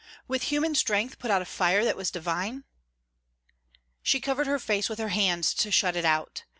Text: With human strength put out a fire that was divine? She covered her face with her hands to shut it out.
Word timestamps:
With 0.27 0.45
human 0.49 0.73
strength 0.73 1.19
put 1.19 1.29
out 1.29 1.43
a 1.43 1.45
fire 1.45 1.85
that 1.85 1.95
was 1.95 2.09
divine? 2.09 2.63
She 4.01 4.19
covered 4.19 4.47
her 4.47 4.57
face 4.57 4.89
with 4.89 4.97
her 4.97 5.09
hands 5.09 5.53
to 5.53 5.69
shut 5.69 5.95
it 5.95 6.05
out. 6.05 6.43